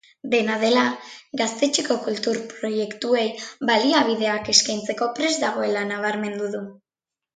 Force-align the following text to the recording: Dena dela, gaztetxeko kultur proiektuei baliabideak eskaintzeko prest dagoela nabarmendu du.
Dena 0.33 0.53
dela, 0.61 0.83
gaztetxeko 1.41 1.97
kultur 2.07 2.39
proiektuei 2.53 3.27
baliabideak 3.71 4.49
eskaintzeko 4.55 5.09
prest 5.21 5.45
dagoela 5.45 5.85
nabarmendu 5.93 6.51
du. 6.57 6.65